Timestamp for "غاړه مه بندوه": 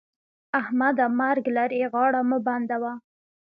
1.93-2.93